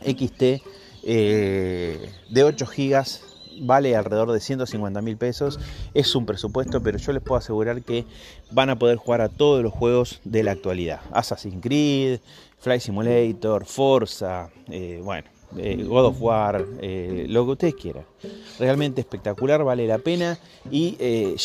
XT 0.06 0.62
eh, 1.04 2.10
de 2.30 2.44
8 2.44 2.66
GB 2.66 3.27
vale 3.62 3.96
alrededor 3.96 4.32
de 4.32 4.40
150 4.40 5.02
mil 5.02 5.18
pesos. 5.18 5.60
Es 5.94 6.16
un 6.16 6.26
presupuesto, 6.26 6.82
pero 6.82 6.98
yo 6.98 7.12
les 7.12 7.22
puedo 7.22 7.38
asegurar 7.38 7.82
que 7.82 8.06
van 8.52 8.70
a 8.70 8.78
poder 8.78 8.98
jugar 8.98 9.22
a 9.22 9.30
todos 9.30 9.64
los 9.64 9.74
juegos 9.74 10.22
de 10.24 10.44
la 10.44 10.52
actualidad. 10.52 11.02
Assassin's 11.12 11.62
Creed, 11.62 12.20
Flight 12.60 12.82
Simulator, 12.82 13.66
Forza, 13.66 14.50
eh, 14.70 15.00
bueno, 15.04 15.28
eh, 15.58 15.84
God 15.88 16.06
of 16.06 16.22
War, 16.22 16.66
eh, 16.82 17.26
lo 17.30 17.46
que 17.46 17.52
ustedes 17.52 17.76
quieran. 17.76 18.06
Realmente 18.60 19.02
espectacular, 19.02 19.64
vale 19.64 19.88
la 19.88 20.00
pena 20.00 20.40
y 20.70 20.98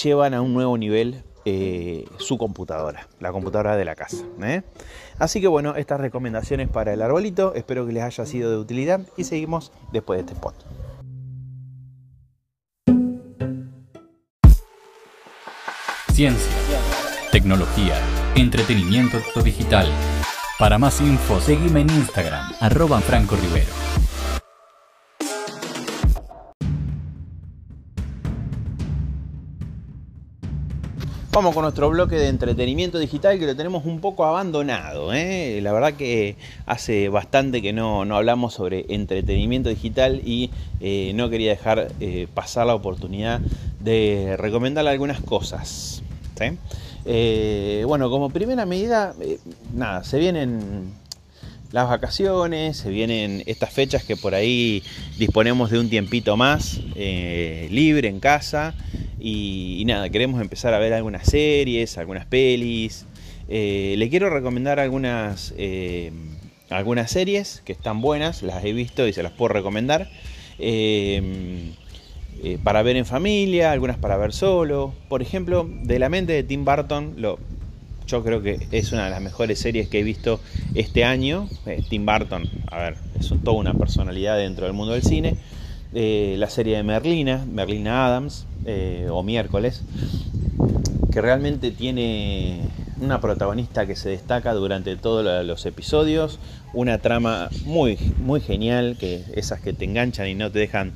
llevan 0.02 0.34
a 0.34 0.40
un 0.40 0.54
nuevo 0.54 0.76
nivel 0.78 1.22
su 2.18 2.38
computadora, 2.38 3.08
la 3.18 3.32
computadora 3.32 3.76
de 3.76 3.84
la 3.84 3.94
casa. 3.94 4.24
Así 5.18 5.40
que 5.40 5.48
bueno, 5.48 5.74
estas 5.76 6.00
recomendaciones 6.00 6.68
para 6.68 6.92
el 6.92 7.02
arbolito, 7.02 7.54
espero 7.54 7.86
que 7.86 7.92
les 7.92 8.02
haya 8.04 8.26
sido 8.26 8.50
de 8.50 8.56
utilidad 8.56 9.00
y 9.16 9.24
seguimos 9.24 9.72
después 9.92 10.18
de 10.18 10.20
este 10.22 10.34
spot. 10.34 10.54
Ciencia, 16.22 16.78
tecnología, 17.32 18.00
entretenimiento 18.36 19.18
digital. 19.42 19.88
Para 20.56 20.78
más 20.78 21.00
info, 21.00 21.40
seguime 21.40 21.80
en 21.80 21.90
Instagram, 21.90 22.44
arroba 22.60 23.00
Franco 23.00 23.34
Rivero. 23.34 23.72
Vamos 31.32 31.54
con 31.54 31.62
nuestro 31.62 31.90
bloque 31.90 32.14
de 32.14 32.28
entretenimiento 32.28 33.00
digital 33.00 33.38
que 33.40 33.46
lo 33.46 33.56
tenemos 33.56 33.84
un 33.84 34.00
poco 34.00 34.24
abandonado. 34.24 35.12
¿eh? 35.12 35.58
La 35.60 35.72
verdad 35.72 35.94
que 35.94 36.36
hace 36.66 37.08
bastante 37.08 37.60
que 37.60 37.72
no, 37.72 38.02
hablamos 38.14 38.54
sobre 38.54 38.84
entretenimiento 38.90 39.70
digital 39.70 40.20
y 40.24 40.50
eh, 40.80 41.10
no 41.16 41.30
quería 41.30 41.50
dejar 41.50 41.88
eh, 41.98 42.28
pasar 42.32 42.68
la 42.68 42.76
oportunidad 42.76 43.40
de 43.80 44.36
recomendarle 44.38 44.90
algunas 44.90 45.20
cosas. 45.20 46.02
Eh, 47.04 47.84
bueno, 47.86 48.10
como 48.10 48.30
primera 48.30 48.66
medida, 48.66 49.14
eh, 49.20 49.38
nada, 49.74 50.04
se 50.04 50.18
vienen 50.18 50.92
las 51.72 51.88
vacaciones, 51.88 52.76
se 52.76 52.90
vienen 52.90 53.42
estas 53.46 53.72
fechas 53.72 54.04
que 54.04 54.16
por 54.16 54.34
ahí 54.34 54.82
disponemos 55.18 55.70
de 55.70 55.78
un 55.78 55.88
tiempito 55.88 56.36
más 56.36 56.80
eh, 56.94 57.66
libre 57.70 58.08
en 58.08 58.20
casa 58.20 58.74
y, 59.18 59.82
nada, 59.86 60.10
queremos 60.10 60.40
empezar 60.40 60.74
a 60.74 60.78
ver 60.78 60.92
algunas 60.92 61.26
series, 61.26 61.96
algunas 61.96 62.26
pelis. 62.26 63.06
le 63.48 64.08
quiero 64.10 64.28
recomendar 64.30 64.80
algunas, 64.80 65.54
algunas 66.70 67.10
series 67.10 67.62
que 67.64 67.72
están 67.72 68.00
buenas, 68.00 68.42
las 68.42 68.64
he 68.64 68.72
visto 68.72 69.06
y 69.06 69.12
se 69.12 69.22
las 69.22 69.32
puedo 69.32 69.54
recomendar. 69.54 70.10
Eh, 72.44 72.58
para 72.60 72.82
ver 72.82 72.96
en 72.96 73.06
familia, 73.06 73.70
algunas 73.70 73.98
para 73.98 74.16
ver 74.16 74.32
solo. 74.32 74.92
Por 75.08 75.22
ejemplo, 75.22 75.68
de 75.84 76.00
la 76.00 76.08
mente 76.08 76.32
de 76.32 76.42
Tim 76.42 76.64
Burton, 76.64 77.14
yo 77.16 78.24
creo 78.24 78.42
que 78.42 78.66
es 78.72 78.90
una 78.90 79.04
de 79.04 79.10
las 79.10 79.22
mejores 79.22 79.60
series 79.60 79.88
que 79.88 80.00
he 80.00 80.02
visto 80.02 80.40
este 80.74 81.04
año. 81.04 81.48
Eh, 81.66 81.84
Tim 81.88 82.04
Burton, 82.04 82.42
a 82.68 82.78
ver, 82.78 82.96
es 83.20 83.32
toda 83.44 83.56
una 83.56 83.74
personalidad 83.74 84.38
dentro 84.38 84.66
del 84.66 84.74
mundo 84.74 84.92
del 84.92 85.04
cine. 85.04 85.36
Eh, 85.94 86.34
la 86.36 86.50
serie 86.50 86.76
de 86.76 86.82
Merlina, 86.82 87.46
Merlina 87.46 88.06
Adams, 88.06 88.46
o 89.08 89.22
Miércoles. 89.22 89.82
que 91.12 91.20
realmente 91.20 91.70
tiene 91.70 92.60
una 93.00 93.20
protagonista 93.20 93.86
que 93.86 93.94
se 93.94 94.08
destaca 94.08 94.52
durante 94.54 94.96
todos 94.96 95.44
los 95.44 95.66
episodios, 95.66 96.40
una 96.72 96.98
trama 96.98 97.50
muy, 97.64 97.98
muy 98.18 98.40
genial, 98.40 98.96
que 98.98 99.22
esas 99.34 99.60
que 99.60 99.72
te 99.74 99.84
enganchan 99.84 100.26
y 100.28 100.34
no 100.34 100.50
te 100.50 100.60
dejan, 100.60 100.92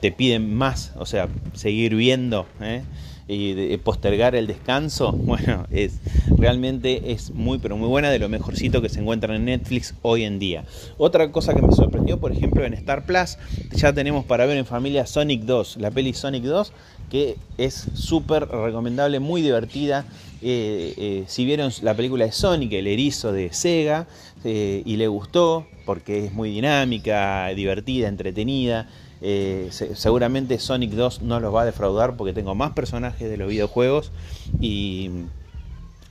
te 0.00 0.12
piden 0.12 0.54
más, 0.54 0.92
o 0.96 1.06
sea, 1.06 1.28
seguir 1.54 1.94
viendo. 1.94 2.46
¿eh? 2.60 2.82
y 3.30 3.76
postergar 3.76 4.34
el 4.34 4.46
descanso, 4.46 5.12
bueno, 5.16 5.66
es 5.70 5.98
realmente 6.38 7.12
es 7.12 7.30
muy 7.30 7.58
pero 7.58 7.76
muy 7.76 7.86
buena 7.86 8.10
de 8.10 8.18
lo 8.18 8.30
mejorcito 8.30 8.80
que 8.80 8.88
se 8.88 9.00
encuentra 9.00 9.36
en 9.36 9.44
Netflix 9.44 9.94
hoy 10.00 10.24
en 10.24 10.38
día. 10.38 10.64
Otra 10.96 11.30
cosa 11.30 11.52
que 11.52 11.60
me 11.60 11.72
sorprendió, 11.72 12.18
por 12.18 12.32
ejemplo, 12.32 12.64
en 12.64 12.72
Star 12.72 13.04
Plus 13.04 13.36
ya 13.72 13.92
tenemos 13.92 14.24
para 14.24 14.46
ver 14.46 14.56
en 14.56 14.64
familia 14.64 15.06
Sonic 15.06 15.42
2, 15.42 15.76
la 15.76 15.90
peli 15.90 16.14
Sonic 16.14 16.44
2 16.44 16.72
que 17.10 17.36
es 17.56 17.86
súper 17.94 18.48
recomendable, 18.48 19.20
muy 19.20 19.42
divertida. 19.42 20.04
Eh, 20.40 20.94
eh, 20.96 21.24
si 21.26 21.44
vieron 21.44 21.72
la 21.82 21.94
película 21.94 22.24
de 22.24 22.32
Sonic, 22.32 22.72
el 22.72 22.86
erizo 22.86 23.32
de 23.32 23.52
Sega, 23.52 24.06
eh, 24.44 24.82
y 24.84 24.96
le 24.96 25.08
gustó, 25.08 25.66
porque 25.84 26.26
es 26.26 26.32
muy 26.32 26.50
dinámica, 26.50 27.48
divertida, 27.48 28.08
entretenida, 28.08 28.88
eh, 29.20 29.68
seguramente 29.70 30.58
Sonic 30.58 30.92
2 30.92 31.22
no 31.22 31.40
los 31.40 31.54
va 31.54 31.62
a 31.62 31.64
defraudar 31.64 32.16
porque 32.16 32.32
tengo 32.32 32.54
más 32.54 32.72
personajes 32.72 33.28
de 33.28 33.36
los 33.36 33.48
videojuegos 33.48 34.12
y, 34.60 35.10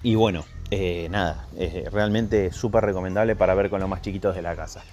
y 0.03 0.15
bueno, 0.15 0.45
eh, 0.71 1.07
nada, 1.09 1.47
realmente 1.91 2.51
súper 2.51 2.83
recomendable 2.83 3.35
para 3.35 3.55
ver 3.55 3.69
con 3.69 3.79
los 3.79 3.89
más 3.89 4.01
chiquitos 4.01 4.35
de 4.35 4.41
la 4.41 4.55
casa. 4.55 4.83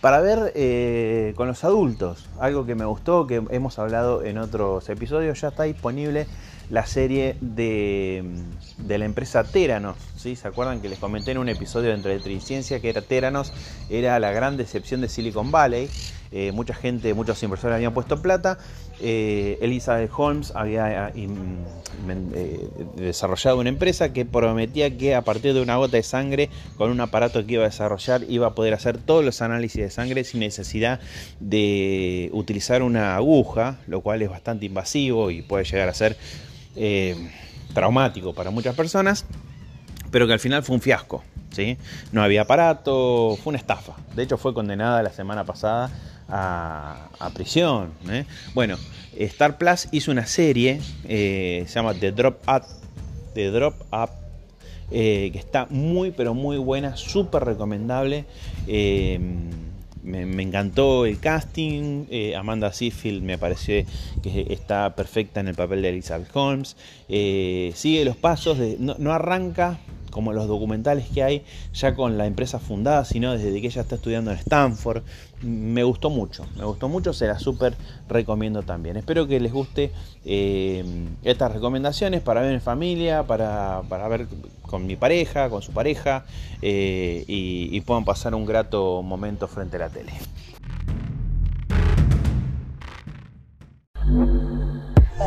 Para 0.00 0.20
ver 0.22 0.52
eh, 0.54 1.34
con 1.36 1.46
los 1.46 1.62
adultos, 1.62 2.26
algo 2.38 2.64
que 2.64 2.74
me 2.74 2.86
gustó, 2.86 3.26
que 3.26 3.42
hemos 3.50 3.78
hablado 3.78 4.24
en 4.24 4.38
otros 4.38 4.88
episodios, 4.88 5.38
ya 5.42 5.48
está 5.48 5.64
disponible 5.64 6.26
la 6.70 6.86
serie 6.86 7.36
de, 7.42 8.24
de 8.78 8.98
la 8.98 9.04
empresa 9.04 9.44
Teranos. 9.44 9.96
¿sí? 10.16 10.36
¿Se 10.36 10.48
acuerdan 10.48 10.80
que 10.80 10.88
les 10.88 10.98
comenté 10.98 11.32
en 11.32 11.38
un 11.38 11.50
episodio 11.50 11.90
de 11.90 11.96
Entre 11.96 12.40
Ciencia 12.40 12.80
que 12.80 12.88
era 12.88 13.02
Teranos? 13.02 13.52
Era 13.90 14.18
la 14.20 14.32
gran 14.32 14.56
decepción 14.56 15.02
de 15.02 15.08
Silicon 15.08 15.50
Valley. 15.50 15.90
Eh, 16.32 16.52
mucha 16.52 16.74
gente, 16.74 17.12
muchos 17.12 17.42
inversores 17.42 17.74
habían 17.74 17.92
puesto 17.92 18.22
plata. 18.22 18.58
Eh, 19.00 19.58
Elizabeth 19.62 20.10
Holmes 20.16 20.52
había 20.54 21.10
eh, 21.14 22.68
desarrollado 22.96 23.58
una 23.58 23.68
empresa 23.68 24.12
que 24.12 24.24
prometía 24.24 24.96
que 24.96 25.16
a 25.16 25.22
partir 25.22 25.54
de 25.54 25.62
una 25.62 25.76
gota 25.76 25.96
de 25.96 26.04
sangre, 26.04 26.48
con 26.76 26.90
un 26.90 27.00
aparato 27.00 27.44
que 27.44 27.54
iba 27.54 27.64
a 27.64 27.66
desarrollar, 27.66 28.22
iba 28.28 28.48
a 28.48 28.54
poder 28.54 28.74
hacer 28.74 28.98
todos 28.98 29.24
los 29.24 29.42
análisis 29.42 29.82
de 29.82 29.90
sangre 29.90 30.22
sin 30.22 30.40
necesidad 30.40 31.00
de 31.40 32.30
utilizar 32.32 32.82
una 32.82 33.16
aguja, 33.16 33.78
lo 33.88 34.00
cual 34.00 34.22
es 34.22 34.30
bastante 34.30 34.66
invasivo 34.66 35.30
y 35.32 35.42
puede 35.42 35.64
llegar 35.64 35.88
a 35.88 35.94
ser 35.94 36.16
traumático 37.74 38.34
para 38.34 38.50
muchas 38.50 38.76
personas, 38.76 39.24
pero 40.12 40.28
que 40.28 40.32
al 40.32 40.40
final 40.40 40.62
fue 40.62 40.76
un 40.76 40.80
fiasco. 40.80 41.24
¿sí? 41.50 41.76
No 42.12 42.22
había 42.22 42.42
aparato, 42.42 43.36
fue 43.42 43.50
una 43.50 43.58
estafa. 43.58 43.94
De 44.14 44.22
hecho, 44.22 44.38
fue 44.38 44.54
condenada 44.54 45.02
la 45.02 45.10
semana 45.10 45.44
pasada 45.44 45.90
a, 46.30 47.30
prisión. 47.34 47.92
¿eh? 48.08 48.24
Bueno, 48.54 48.76
Star 49.16 49.58
Plus 49.58 49.88
hizo 49.92 50.10
una 50.10 50.26
serie, 50.26 50.80
eh, 51.04 51.64
se 51.66 51.74
llama 51.74 51.94
The 51.94 52.12
Drop 52.12 52.42
Up, 52.48 52.64
The 53.34 53.50
Drop 53.50 53.74
Up 53.92 54.10
eh, 54.92 55.30
que 55.32 55.38
está 55.38 55.66
muy 55.70 56.10
pero 56.10 56.34
muy 56.34 56.58
buena, 56.58 56.96
súper 56.96 57.44
recomendable. 57.44 58.24
Me, 60.02 60.42
encantó 60.42 61.04
el 61.04 61.20
casting. 61.20 62.06
Amanda 62.36 62.72
Seyfield 62.72 63.22
me 63.22 63.38
pareció 63.38 63.84
que 64.22 64.46
está 64.50 64.96
perfecta 64.96 65.40
en 65.40 65.48
el 65.48 65.54
papel 65.54 65.82
de 65.82 65.90
Elizabeth 65.90 66.34
Holmes. 66.34 66.76
sigue 67.06 68.04
los 68.04 68.16
pasos, 68.16 68.58
de, 68.58 68.76
no, 68.78 69.12
arranca 69.12 69.78
como 70.10 70.32
los 70.32 70.48
documentales 70.48 71.08
que 71.08 71.22
hay 71.22 71.44
ya 71.72 71.94
con 71.94 72.18
la 72.18 72.26
empresa 72.26 72.58
fundada, 72.58 73.04
sino 73.04 73.32
desde 73.32 73.60
que 73.60 73.66
ella 73.66 73.82
está 73.82 73.96
estudiando 73.96 74.30
en 74.30 74.38
Stanford. 74.38 75.02
Me 75.42 75.82
gustó 75.84 76.10
mucho, 76.10 76.44
me 76.56 76.64
gustó 76.64 76.88
mucho, 76.88 77.12
se 77.12 77.26
la 77.26 77.38
súper 77.38 77.74
recomiendo 78.08 78.62
también. 78.62 78.96
Espero 78.96 79.26
que 79.26 79.40
les 79.40 79.52
guste 79.52 79.92
eh, 80.24 80.84
estas 81.22 81.52
recomendaciones 81.52 82.20
para 82.20 82.42
ver 82.42 82.52
en 82.52 82.60
familia, 82.60 83.22
para, 83.22 83.82
ver 84.08 84.26
con 84.62 84.86
mi 84.86 84.96
pareja, 84.96 85.48
con 85.48 85.62
su 85.62 85.72
pareja 85.72 86.24
eh, 86.60 87.24
y, 87.26 87.68
y 87.74 87.80
puedan 87.80 88.04
pasar 88.04 88.34
un 88.34 88.44
grato 88.44 89.02
momento 89.02 89.48
frente 89.48 89.76
a 89.76 89.80
la 89.80 89.88
tele. 89.88 90.12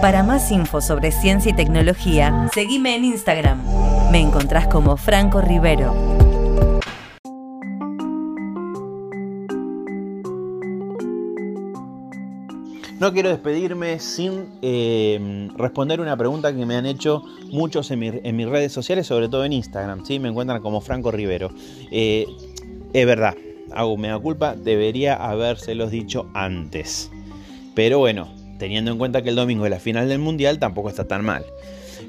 Para 0.03 0.21
más 0.21 0.51
info 0.51 0.81
sobre 0.81 1.13
ciencia 1.13 1.51
y 1.51 1.55
tecnología, 1.55 2.49
seguime 2.53 2.97
en 2.97 3.05
Instagram. 3.05 3.72
Me 4.13 4.21
encontrás 4.21 4.67
como 4.67 4.95
Franco 4.95 5.41
Rivero. 5.41 5.91
No 12.99 13.11
quiero 13.11 13.29
despedirme 13.29 13.97
sin 13.97 14.49
eh, 14.61 15.49
responder 15.57 15.99
una 15.99 16.15
pregunta 16.15 16.53
que 16.55 16.63
me 16.63 16.75
han 16.75 16.85
hecho 16.85 17.23
muchos 17.49 17.89
en, 17.89 17.99
mis 18.35 18.47
redes 18.47 18.71
sociales, 18.71 19.07
sobre 19.07 19.29
todo 19.29 19.45
en 19.45 19.53
Instagram. 19.53 20.05
¿sí? 20.05 20.19
Me 20.19 20.29
encuentran 20.29 20.61
como 20.61 20.79
Franco 20.79 21.09
Rivero. 21.09 21.49
Eh, 21.89 22.27
es 22.93 23.05
verdad, 23.07 23.33
hago 23.71 23.97
da 23.97 24.19
culpa, 24.19 24.55
debería 24.55 25.15
habérselos 25.15 25.89
dicho 25.89 26.29
antes. 26.35 27.09
Pero 27.73 27.97
bueno, 27.97 28.31
teniendo 28.59 28.91
en 28.91 28.99
cuenta 28.99 29.23
que 29.23 29.29
el 29.29 29.35
domingo 29.35 29.65
es 29.65 29.71
la 29.71 29.79
final 29.79 30.07
del 30.07 30.19
Mundial, 30.19 30.59
tampoco 30.59 30.89
está 30.89 31.07
tan 31.07 31.25
mal. 31.25 31.43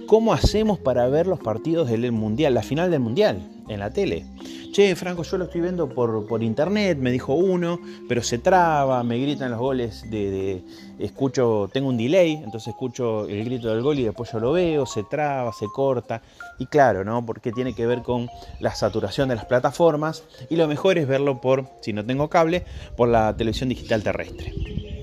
¿Cómo 0.07 0.33
hacemos 0.33 0.79
para 0.79 1.09
ver 1.09 1.27
los 1.27 1.41
partidos 1.41 1.91
del 1.91 2.13
Mundial, 2.13 2.55
la 2.55 2.63
final 2.63 2.91
del 2.91 3.01
Mundial, 3.01 3.49
en 3.69 3.81
la 3.81 3.91
tele? 3.91 4.27
Che, 4.75 4.97
Franco, 4.97 5.23
yo 5.23 5.39
lo 5.39 5.45
estoy 5.45 5.61
viendo 5.61 5.89
por, 5.89 6.27
por 6.27 6.43
internet, 6.43 6.99
me 6.99 7.13
dijo 7.13 7.35
uno, 7.35 7.79
pero 8.09 8.25
se 8.25 8.39
traba, 8.39 9.05
me 9.05 9.19
gritan 9.19 9.53
los 9.53 9.61
goles 9.61 10.05
de, 10.11 10.65
Escucho, 10.99 11.71
tengo 11.73 11.89
un 11.89 11.97
delay, 11.97 12.33
entonces 12.33 12.69
escucho 12.69 13.29
el 13.29 13.45
grito 13.45 13.69
del 13.69 13.83
gol 13.83 14.01
y 14.01 14.03
después 14.03 14.33
yo 14.33 14.41
lo 14.41 14.51
veo, 14.51 14.85
se 14.85 15.05
traba, 15.05 15.53
se 15.53 15.67
corta. 15.67 16.23
Y 16.59 16.67
claro, 16.67 17.05
¿no? 17.05 17.25
Porque 17.25 17.53
tiene 17.53 17.73
que 17.75 17.87
ver 17.87 18.03
con 18.03 18.29
la 18.59 18.75
saturación 18.75 19.29
de 19.29 19.37
las 19.37 19.45
plataformas 19.45 20.25
y 20.51 20.57
lo 20.57 20.67
mejor 20.67 20.99
es 20.99 21.07
verlo 21.07 21.41
por, 21.41 21.67
si 21.81 21.93
no 21.93 22.05
tengo 22.05 22.29
cable, 22.29 22.65
por 22.97 23.09
la 23.09 23.37
televisión 23.37 23.69
digital 23.69 24.03
terrestre. 24.03 24.94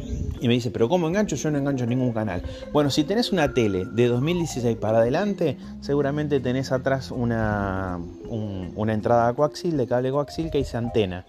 Y 0.42 0.48
me 0.48 0.56
dice, 0.56 0.72
pero 0.72 0.90
¿cómo 0.90 1.08
engancho? 1.08 1.36
Yo 1.36 1.52
no 1.52 1.60
engancho 1.60 1.86
ningún 1.86 2.12
canal. 2.14 2.42
Bueno, 2.74 2.90
si 2.90 3.04
tenés 3.04 3.32
una 3.32 3.54
tele 3.54 3.86
de 3.86 4.08
2016 4.08 4.76
para 4.78 4.98
adelante, 4.98 5.56
seguramente 5.82 6.40
tenés 6.40 6.72
atrás 6.72 7.12
una, 7.12 8.00
una 8.28 8.94
entrada 8.94 9.32
coaxil, 9.34 9.78
de 9.78 9.88
cable 9.88 10.10
coaxil 10.10 10.50
que 10.50 10.58
dice 10.58 10.78
antena. 10.78 11.26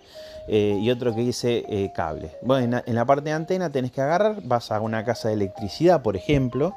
Eh, 0.49 0.79
y 0.81 0.91
otro 0.91 1.15
que 1.15 1.21
dice 1.21 1.65
eh, 1.69 1.93
cable. 1.95 2.33
Bueno, 2.43 2.83
en 2.85 2.95
la, 2.95 3.05
parte 3.05 3.29
de 3.29 3.33
antena 3.33 3.71
tenés 3.71 3.93
que 3.93 4.01
agarrar, 4.01 4.43
vas 4.43 4.73
a 4.73 4.81
una 4.81 5.05
casa 5.05 5.29
de 5.29 5.35
electricidad, 5.35 6.03
por 6.03 6.17
ejemplo, 6.17 6.75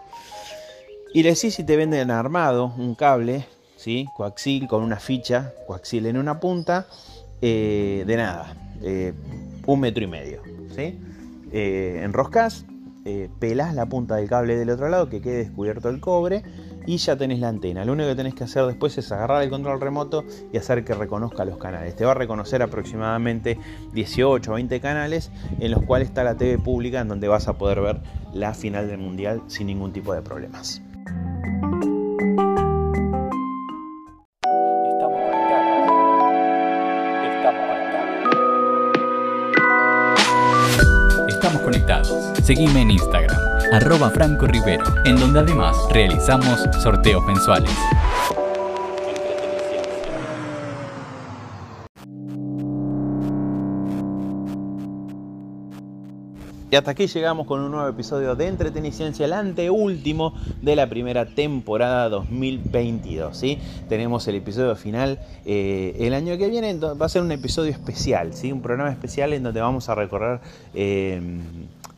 y 1.13 1.23
le 1.23 1.29
decís 1.29 1.55
si 1.55 1.63
te 1.63 1.75
venden 1.75 2.11
armado 2.11 2.73
un 2.77 2.93
cable, 2.95 3.47
¿sí? 3.75 4.07
coaxil 4.15 4.67
con 4.67 4.83
una 4.83 4.97
ficha, 4.97 5.53
coaxil 5.65 6.05
en 6.05 6.17
una 6.17 6.39
punta, 6.39 6.85
eh, 7.41 8.03
de 8.05 8.17
nada, 8.17 8.55
un 9.65 9.79
metro 9.79 10.03
y 10.03 10.07
medio. 10.07 10.41
¿sí? 10.75 10.99
Eh, 11.57 12.03
enroscas, 12.03 12.65
eh, 13.05 13.29
pelás 13.39 13.73
la 13.73 13.85
punta 13.85 14.17
del 14.17 14.27
cable 14.27 14.57
del 14.57 14.69
otro 14.69 14.89
lado, 14.89 15.07
que 15.07 15.21
quede 15.21 15.37
descubierto 15.37 15.87
el 15.87 16.01
cobre, 16.01 16.43
y 16.85 16.97
ya 16.97 17.15
tenés 17.15 17.39
la 17.39 17.47
antena. 17.47 17.85
Lo 17.85 17.93
único 17.93 18.09
que 18.09 18.15
tenés 18.15 18.35
que 18.35 18.43
hacer 18.43 18.65
después 18.65 18.97
es 18.97 19.09
agarrar 19.13 19.41
el 19.41 19.49
control 19.49 19.79
remoto 19.79 20.25
y 20.51 20.57
hacer 20.57 20.83
que 20.83 20.93
reconozca 20.93 21.45
los 21.45 21.57
canales. 21.57 21.95
Te 21.95 22.03
va 22.03 22.11
a 22.11 22.15
reconocer 22.15 22.61
aproximadamente 22.61 23.57
18 23.93 24.51
o 24.51 24.55
20 24.55 24.81
canales 24.81 25.31
en 25.59 25.71
los 25.71 25.81
cuales 25.83 26.09
está 26.09 26.25
la 26.25 26.35
TV 26.35 26.57
pública 26.57 26.99
en 26.99 27.07
donde 27.07 27.29
vas 27.29 27.47
a 27.47 27.53
poder 27.53 27.79
ver 27.79 28.01
la 28.33 28.53
final 28.53 28.89
del 28.89 28.97
mundial 28.97 29.41
sin 29.47 29.67
ningún 29.67 29.93
tipo 29.93 30.13
de 30.13 30.21
problemas. 30.21 30.81
Seguime 42.43 42.81
en 42.81 42.91
Instagram, 42.91 43.37
arroba 43.71 44.09
Franco 44.09 44.45
Rivero, 44.45 44.83
en 45.05 45.19
donde 45.19 45.39
además 45.39 45.75
realizamos 45.91 46.59
sorteos 46.81 47.25
mensuales. 47.25 47.71
Y 56.75 56.77
hasta 56.77 56.91
aquí 56.91 57.07
llegamos 57.07 57.47
con 57.47 57.61
un 57.61 57.71
nuevo 57.71 57.87
episodio 57.87 58.35
de 58.35 58.47
Entreteniciencia, 58.47 59.25
el 59.25 59.31
anteúltimo 59.31 60.33
de 60.61 60.75
la 60.75 60.89
primera 60.89 61.25
temporada 61.25 62.09
2022. 62.09 63.37
¿sí? 63.37 63.59
Tenemos 63.87 64.27
el 64.27 64.35
episodio 64.35 64.75
final 64.75 65.19
eh, 65.45 65.95
el 65.99 66.13
año 66.13 66.37
que 66.37 66.49
viene, 66.49 66.73
va 66.77 67.05
a 67.05 67.09
ser 67.09 67.21
un 67.21 67.31
episodio 67.31 67.71
especial, 67.71 68.33
¿sí? 68.33 68.51
un 68.51 68.61
programa 68.61 68.91
especial 68.91 69.31
en 69.31 69.43
donde 69.43 69.61
vamos 69.61 69.87
a 69.89 69.95
recorrer... 69.95 70.41
Eh, 70.73 71.21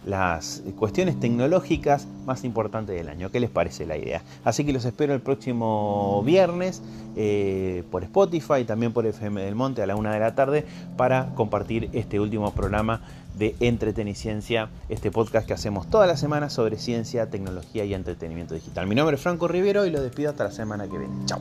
las 0.07 0.63
cuestiones 0.77 1.19
tecnológicas 1.19 2.07
más 2.25 2.43
importantes 2.43 2.95
del 2.95 3.09
año. 3.09 3.29
¿Qué 3.29 3.39
les 3.39 3.49
parece 3.49 3.85
la 3.85 3.97
idea? 3.97 4.21
Así 4.43 4.63
que 4.63 4.73
los 4.73 4.85
espero 4.85 5.13
el 5.13 5.19
próximo 5.19 6.23
viernes 6.25 6.81
eh, 7.15 7.83
por 7.91 8.03
Spotify, 8.03 8.63
también 8.65 8.93
por 8.93 9.05
FM 9.05 9.41
del 9.41 9.55
Monte 9.55 9.81
a 9.81 9.85
la 9.85 9.95
una 9.95 10.13
de 10.13 10.19
la 10.19 10.33
tarde 10.33 10.65
para 10.95 11.33
compartir 11.35 11.89
este 11.93 12.19
último 12.19 12.51
programa 12.51 13.01
de 13.37 13.55
Entreteniciencia, 13.59 14.69
este 14.89 15.11
podcast 15.11 15.45
que 15.45 15.53
hacemos 15.53 15.89
toda 15.89 16.07
la 16.07 16.17
semana 16.17 16.49
sobre 16.49 16.77
ciencia, 16.77 17.29
tecnología 17.29 17.85
y 17.85 17.93
entretenimiento 17.93 18.55
digital. 18.55 18.87
Mi 18.87 18.95
nombre 18.95 19.15
es 19.15 19.21
Franco 19.21 19.47
Rivero 19.47 19.85
y 19.85 19.91
lo 19.91 20.01
despido 20.01 20.31
hasta 20.31 20.45
la 20.45 20.51
semana 20.51 20.87
que 20.87 20.97
viene. 20.97 21.13
Chao. 21.25 21.39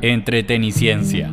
Entreteniciencia, 0.00 1.32